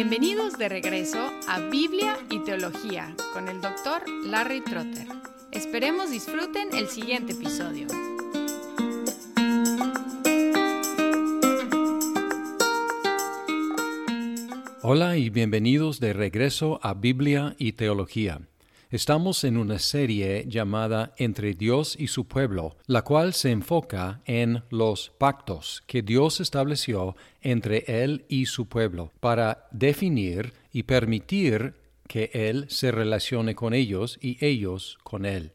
[0.00, 5.08] Bienvenidos de regreso a Biblia y Teología con el doctor Larry Trotter.
[5.50, 7.88] Esperemos disfruten el siguiente episodio.
[14.82, 18.42] Hola y bienvenidos de regreso a Biblia y Teología.
[18.90, 24.62] Estamos en una serie llamada Entre Dios y su pueblo, la cual se enfoca en
[24.70, 31.74] los pactos que Dios estableció entre Él y su pueblo para definir y permitir
[32.06, 35.52] que Él se relacione con ellos y ellos con Él.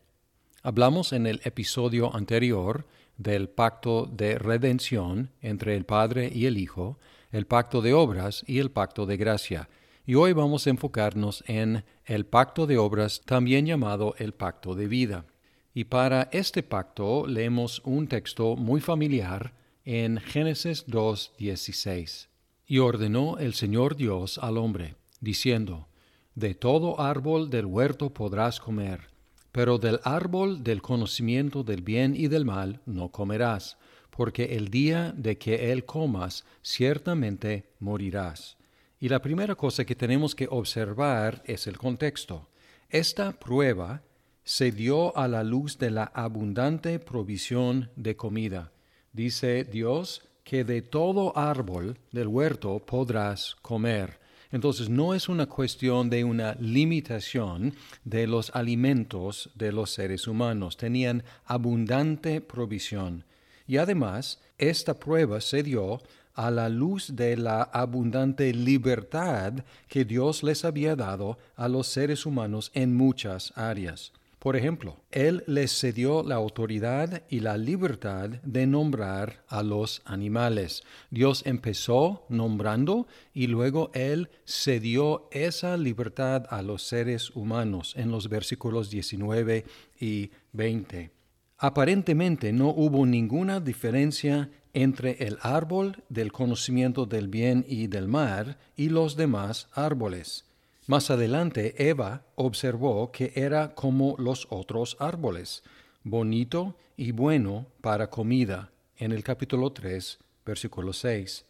[0.61, 2.85] Hablamos en el episodio anterior
[3.17, 6.99] del pacto de redención entre el Padre y el Hijo,
[7.31, 9.69] el pacto de obras y el pacto de gracia
[10.05, 14.87] y hoy vamos a enfocarnos en el pacto de obras, también llamado el pacto de
[14.87, 15.25] vida.
[15.73, 19.53] Y para este pacto leemos un texto muy familiar
[19.85, 22.27] en Génesis 2.16.
[22.67, 25.87] Y ordenó el Señor Dios al hombre, diciendo,
[26.35, 29.09] De todo árbol del huerto podrás comer,
[29.53, 33.77] pero del árbol del conocimiento del bien y del mal no comerás,
[34.09, 38.57] porque el día de que él comas ciertamente morirás.
[39.03, 42.47] Y la primera cosa que tenemos que observar es el contexto.
[42.89, 44.01] Esta prueba
[44.45, 48.71] se dio a la luz de la abundante provisión de comida.
[49.11, 54.21] Dice Dios que de todo árbol del huerto podrás comer.
[54.53, 60.77] Entonces no es una cuestión de una limitación de los alimentos de los seres humanos.
[60.77, 63.25] Tenían abundante provisión.
[63.67, 66.01] Y además, esta prueba se dio
[66.33, 69.53] a la luz de la abundante libertad
[69.87, 74.13] que Dios les había dado a los seres humanos en muchas áreas.
[74.43, 80.83] Por ejemplo, Él les cedió la autoridad y la libertad de nombrar a los animales.
[81.09, 88.27] Dios empezó nombrando y luego Él cedió esa libertad a los seres humanos en los
[88.27, 89.63] versículos 19
[90.01, 91.11] y 20.
[91.57, 98.57] Aparentemente no hubo ninguna diferencia entre el árbol del conocimiento del bien y del mal
[98.75, 100.45] y los demás árboles.
[100.87, 105.63] Más adelante Eva observó que era como los otros árboles,
[106.03, 111.45] bonito y bueno para comida, en el capítulo 3, versículo 6.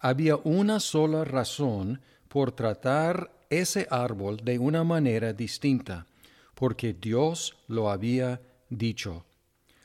[0.00, 6.06] Había una sola razón por tratar ese árbol de una manera distinta,
[6.54, 9.24] porque Dios lo había dicho.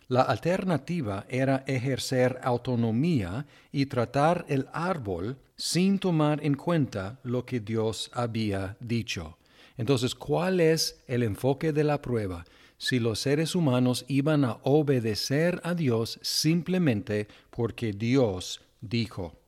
[0.09, 7.59] La alternativa era ejercer autonomía y tratar el árbol sin tomar en cuenta lo que
[7.59, 9.37] Dios había dicho.
[9.77, 12.43] Entonces, ¿cuál es el enfoque de la prueba?
[12.79, 19.38] Si los seres humanos iban a obedecer a Dios simplemente porque Dios dijo.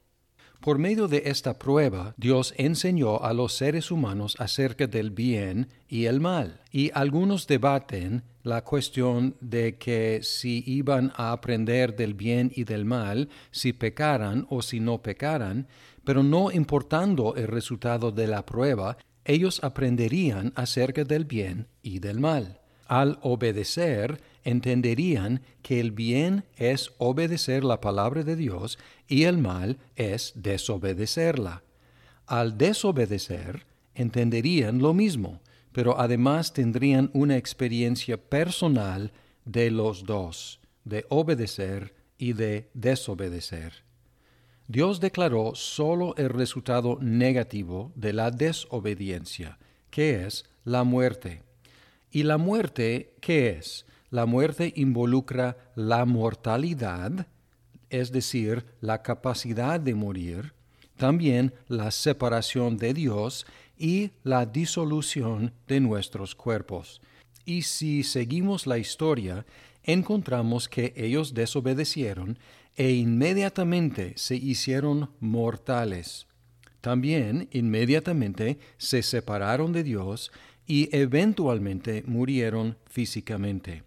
[0.62, 6.06] Por medio de esta prueba, Dios enseñó a los seres humanos acerca del bien y
[6.06, 12.52] el mal, y algunos debaten la cuestión de que si iban a aprender del bien
[12.56, 15.68] y del mal, si pecaran o si no pecaran,
[16.04, 22.20] pero no importando el resultado de la prueba, ellos aprenderían acerca del bien y del
[22.20, 22.60] mal.
[22.86, 29.78] Al obedecer, entenderían que el bien es obedecer la palabra de Dios y el mal
[29.96, 31.64] es desobedecerla.
[32.26, 35.42] Al desobedecer, entenderían lo mismo,
[35.72, 39.12] pero además tendrían una experiencia personal
[39.46, 43.84] de los dos, de obedecer y de desobedecer.
[44.68, 49.58] Dios declaró solo el resultado negativo de la desobediencia,
[49.90, 51.44] que es la muerte.
[52.10, 53.86] ¿Y la muerte qué es?
[54.12, 57.28] La muerte involucra la mortalidad,
[57.90, 60.54] es decir, la capacidad de morir,
[60.98, 63.46] también la separación de Dios
[63.78, 67.02] y la disolución de nuestros cuerpos.
[67.46, 69.46] Y si seguimos la historia,
[69.84, 72.38] encontramos que ellos desobedecieron
[72.76, 76.28] e inmediatamente se hicieron mortales.
[76.82, 80.34] También inmediatamente se separaron de Dios
[80.68, 83.84] y eventualmente murieron físicamente.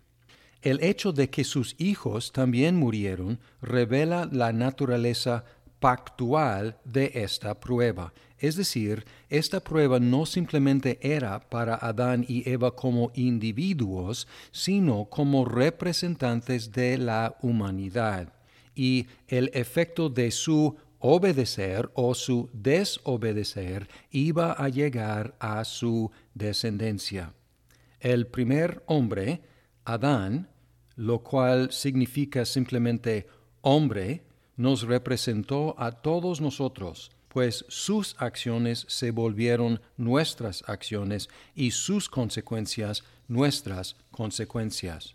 [0.64, 5.44] El hecho de que sus hijos también murieron revela la naturaleza
[5.78, 8.14] pactual de esta prueba.
[8.38, 15.44] Es decir, esta prueba no simplemente era para Adán y Eva como individuos, sino como
[15.44, 18.32] representantes de la humanidad.
[18.74, 27.34] Y el efecto de su obedecer o su desobedecer iba a llegar a su descendencia.
[28.00, 29.42] El primer hombre,
[29.84, 30.48] Adán,
[30.96, 33.26] lo cual significa simplemente
[33.60, 34.24] hombre,
[34.56, 43.02] nos representó a todos nosotros, pues sus acciones se volvieron nuestras acciones y sus consecuencias
[43.28, 45.14] nuestras consecuencias.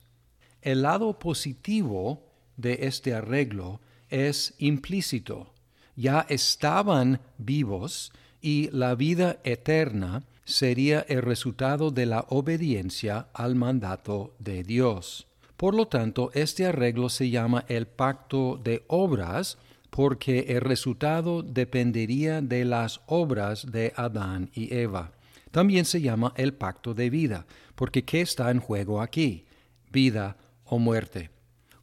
[0.62, 2.28] El lado positivo
[2.58, 3.80] de este arreglo
[4.10, 5.54] es implícito.
[5.96, 8.12] Ya estaban vivos
[8.42, 15.29] y la vida eterna sería el resultado de la obediencia al mandato de Dios.
[15.60, 19.58] Por lo tanto, este arreglo se llama el pacto de obras
[19.90, 25.12] porque el resultado dependería de las obras de Adán y Eva.
[25.52, 27.46] También se llama el pacto de vida,
[27.76, 29.48] porque ¿qué está en juego aquí?
[29.92, 31.30] Vida o muerte.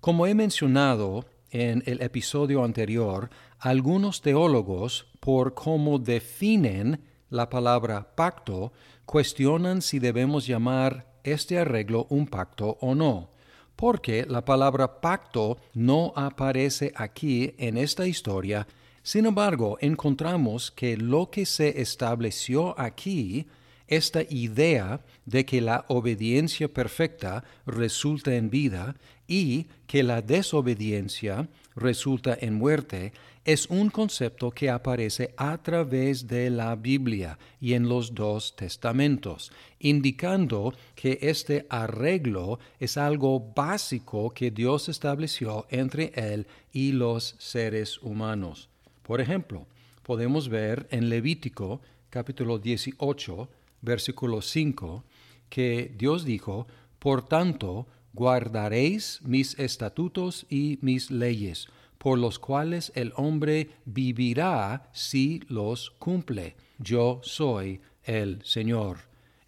[0.01, 8.73] Como he mencionado en el episodio anterior, algunos teólogos, por cómo definen la palabra pacto,
[9.05, 13.36] cuestionan si debemos llamar este arreglo un pacto o no,
[13.77, 18.67] porque la palabra pacto no aparece aquí en esta historia,
[19.03, 23.47] sin embargo encontramos que lo que se estableció aquí,
[23.89, 28.97] esta idea de que la obediencia perfecta resulta en vida
[29.29, 33.13] y que la desobediencia resulta en muerte,
[33.45, 39.53] es un concepto que aparece a través de la Biblia y en los dos testamentos,
[39.79, 47.99] indicando que este arreglo es algo básico que Dios estableció entre Él y los seres
[48.03, 48.69] humanos.
[49.05, 49.67] Por ejemplo,
[50.03, 51.81] podemos ver en Levítico
[52.11, 53.49] capítulo 18,
[53.87, 55.05] versículo 5,
[55.49, 56.67] que Dios dijo,
[56.99, 65.41] Por tanto, guardaréis mis estatutos y mis leyes, por los cuales el hombre vivirá si
[65.49, 66.57] los cumple.
[66.79, 68.99] Yo soy el Señor.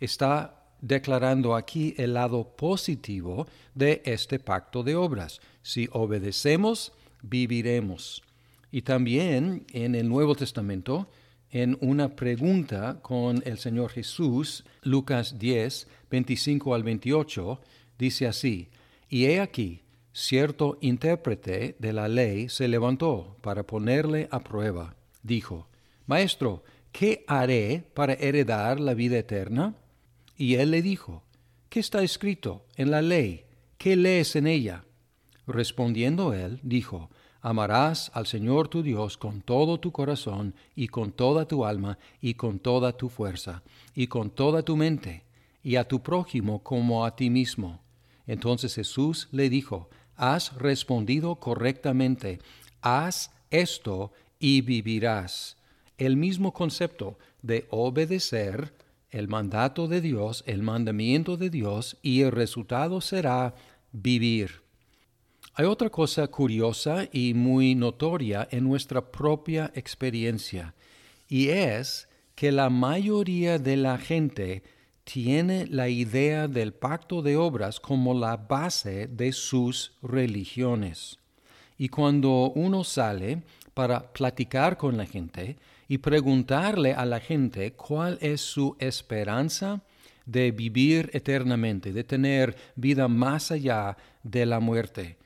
[0.00, 5.40] Está declarando aquí el lado positivo de este pacto de obras.
[5.62, 6.92] Si obedecemos,
[7.22, 8.22] viviremos.
[8.70, 11.08] Y también en el Nuevo Testamento,
[11.50, 17.60] en una pregunta con el Señor Jesús, Lucas 10, 25 al 28,
[17.98, 18.68] dice así,
[19.08, 24.96] Y he aquí, cierto intérprete de la ley se levantó para ponerle a prueba.
[25.22, 25.68] Dijo,
[26.06, 29.74] Maestro, ¿qué haré para heredar la vida eterna?
[30.36, 31.22] Y él le dijo,
[31.68, 33.44] ¿qué está escrito en la ley?
[33.76, 34.84] ¿Qué lees en ella?
[35.46, 41.46] Respondiendo él, dijo, Amarás al Señor tu Dios con todo tu corazón y con toda
[41.46, 43.62] tu alma y con toda tu fuerza
[43.94, 45.24] y con toda tu mente,
[45.62, 47.80] y a tu prójimo como a ti mismo.
[48.26, 52.40] Entonces Jesús le dijo, Has respondido correctamente,
[52.80, 55.56] haz esto y vivirás.
[55.96, 58.74] El mismo concepto de obedecer
[59.10, 63.54] el mandato de Dios, el mandamiento de Dios, y el resultado será
[63.92, 64.62] vivir.
[65.60, 70.72] Hay otra cosa curiosa y muy notoria en nuestra propia experiencia,
[71.28, 74.62] y es que la mayoría de la gente
[75.02, 81.18] tiene la idea del pacto de obras como la base de sus religiones.
[81.76, 83.42] Y cuando uno sale
[83.74, 85.56] para platicar con la gente
[85.88, 89.82] y preguntarle a la gente cuál es su esperanza
[90.24, 95.16] de vivir eternamente, de tener vida más allá de la muerte,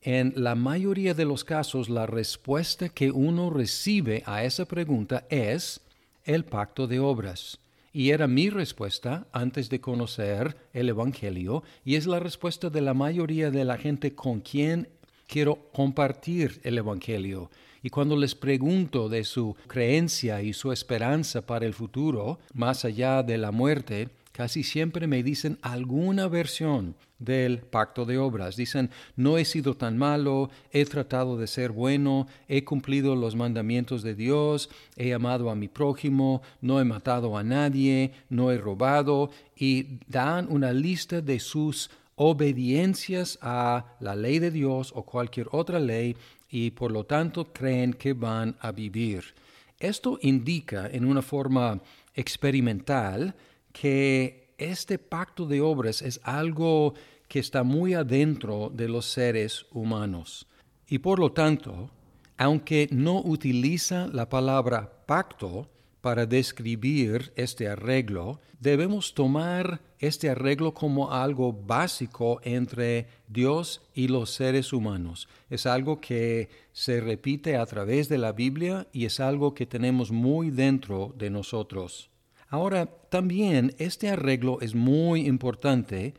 [0.00, 5.80] en la mayoría de los casos, la respuesta que uno recibe a esa pregunta es
[6.24, 7.58] el pacto de obras.
[7.92, 12.94] Y era mi respuesta antes de conocer el Evangelio, y es la respuesta de la
[12.94, 14.88] mayoría de la gente con quien
[15.26, 17.50] quiero compartir el Evangelio.
[17.82, 23.22] Y cuando les pregunto de su creencia y su esperanza para el futuro, más allá
[23.22, 24.08] de la muerte,
[24.38, 28.54] casi siempre me dicen alguna versión del pacto de obras.
[28.54, 34.04] Dicen, no he sido tan malo, he tratado de ser bueno, he cumplido los mandamientos
[34.04, 39.32] de Dios, he amado a mi prójimo, no he matado a nadie, no he robado,
[39.56, 45.80] y dan una lista de sus obediencias a la ley de Dios o cualquier otra
[45.80, 46.16] ley
[46.48, 49.34] y por lo tanto creen que van a vivir.
[49.80, 51.80] Esto indica en una forma
[52.14, 53.34] experimental
[53.72, 56.94] que este pacto de obras es algo
[57.28, 60.46] que está muy adentro de los seres humanos.
[60.88, 61.90] Y por lo tanto,
[62.36, 65.68] aunque no utiliza la palabra pacto
[66.00, 74.30] para describir este arreglo, debemos tomar este arreglo como algo básico entre Dios y los
[74.30, 75.28] seres humanos.
[75.50, 80.10] Es algo que se repite a través de la Biblia y es algo que tenemos
[80.10, 82.10] muy dentro de nosotros.
[82.50, 86.14] Ahora, también este arreglo es muy importante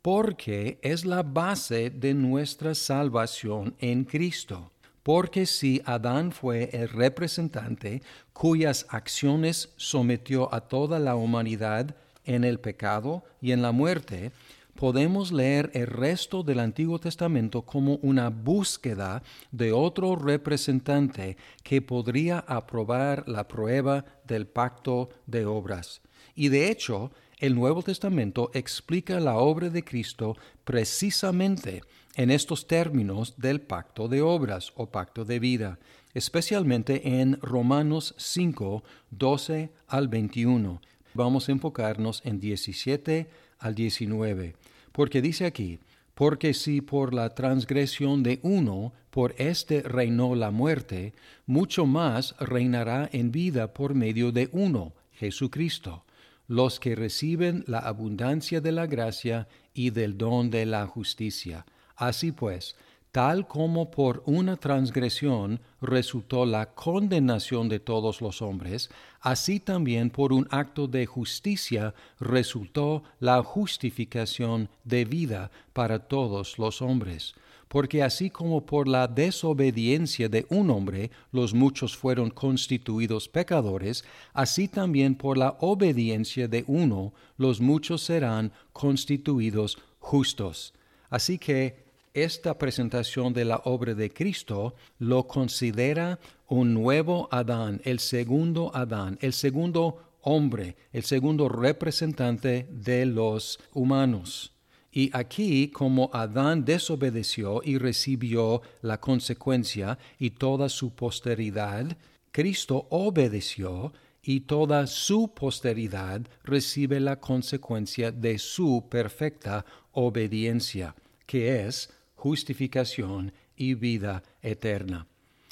[0.00, 4.70] porque es la base de nuestra salvación en Cristo.
[5.02, 12.60] Porque si Adán fue el representante cuyas acciones sometió a toda la humanidad en el
[12.60, 14.30] pecado y en la muerte,
[14.74, 22.38] podemos leer el resto del Antiguo Testamento como una búsqueda de otro representante que podría
[22.40, 26.00] aprobar la prueba del pacto de obras.
[26.34, 31.82] Y de hecho, el Nuevo Testamento explica la obra de Cristo precisamente
[32.14, 35.78] en estos términos del pacto de obras o pacto de vida,
[36.14, 40.80] especialmente en Romanos 5, 12 al 21.
[41.14, 43.28] Vamos a enfocarnos en 17
[43.62, 44.54] al 19,
[44.92, 45.78] porque dice aquí,
[46.14, 51.14] porque si por la transgresión de uno, por éste reinó la muerte,
[51.46, 56.04] mucho más reinará en vida por medio de uno, Jesucristo,
[56.48, 61.64] los que reciben la abundancia de la gracia y del don de la justicia.
[61.96, 62.76] Así pues,
[63.12, 68.88] tal como por una transgresión resultó la condenación de todos los hombres,
[69.20, 76.80] así también por un acto de justicia resultó la justificación de vida para todos los
[76.80, 77.34] hombres.
[77.68, 84.68] Porque así como por la desobediencia de un hombre los muchos fueron constituidos pecadores, así
[84.68, 90.74] también por la obediencia de uno los muchos serán constituidos justos.
[91.10, 97.98] Así que esta presentación de la obra de Cristo lo considera un nuevo Adán, el
[98.00, 104.52] segundo Adán, el segundo hombre, el segundo representante de los humanos.
[104.90, 111.96] Y aquí, como Adán desobedeció y recibió la consecuencia y toda su posteridad,
[112.30, 113.92] Cristo obedeció
[114.22, 120.94] y toda su posteridad recibe la consecuencia de su perfecta obediencia,
[121.26, 121.90] que es
[122.22, 125.08] justificación y vida eterna.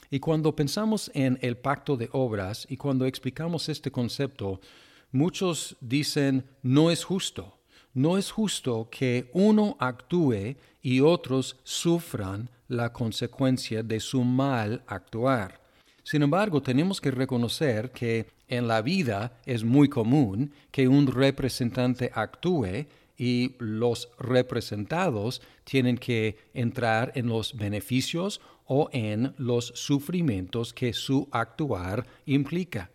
[0.08, 4.60] Y cuando pensamos en el pacto de obras y cuando explicamos este concepto,
[5.10, 7.58] muchos dicen no es justo.
[7.92, 15.60] No es justo que uno actúe y otros sufran la consecuencia de su mal actuar.
[16.04, 22.12] Sin embargo, tenemos que reconocer que en la vida es muy común que un representante
[22.14, 22.86] actúe
[23.20, 31.28] y los representados tienen que entrar en los beneficios o en los sufrimientos que su
[31.30, 32.90] actuar implica.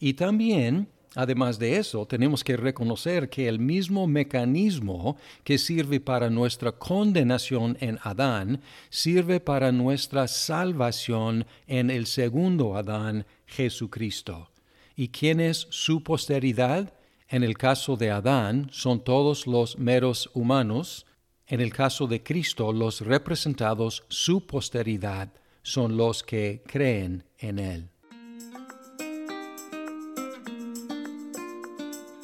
[0.00, 6.30] Y también, además de eso, tenemos que reconocer que el mismo mecanismo que sirve para
[6.30, 14.50] nuestra condenación en Adán, sirve para nuestra salvación en el segundo Adán, Jesucristo.
[14.96, 16.92] ¿Y quién es su posteridad?
[17.30, 21.06] En el caso de Adán son todos los meros humanos,
[21.46, 25.28] en el caso de Cristo los representados, su posteridad,
[25.62, 27.88] son los que creen en Él.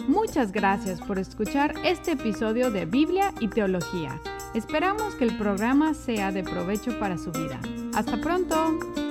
[0.09, 4.21] Muchas gracias por escuchar este episodio de Biblia y Teología.
[4.55, 7.61] Esperamos que el programa sea de provecho para su vida.
[7.95, 9.06] Hasta pronto.